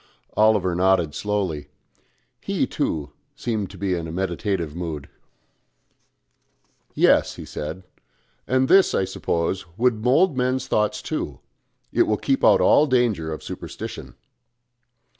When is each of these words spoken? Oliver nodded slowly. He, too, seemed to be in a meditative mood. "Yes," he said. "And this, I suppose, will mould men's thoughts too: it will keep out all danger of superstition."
Oliver 0.35 0.73
nodded 0.73 1.13
slowly. 1.13 1.67
He, 2.39 2.65
too, 2.65 3.11
seemed 3.35 3.69
to 3.69 3.77
be 3.77 3.93
in 3.93 4.07
a 4.07 4.11
meditative 4.11 4.75
mood. 4.75 5.07
"Yes," 6.95 7.35
he 7.35 7.45
said. 7.45 7.83
"And 8.47 8.67
this, 8.67 8.95
I 8.95 9.05
suppose, 9.05 9.63
will 9.77 9.91
mould 9.93 10.35
men's 10.35 10.67
thoughts 10.67 11.03
too: 11.03 11.39
it 11.93 12.07
will 12.07 12.17
keep 12.17 12.43
out 12.43 12.61
all 12.61 12.87
danger 12.87 13.31
of 13.31 13.43
superstition." 13.43 14.15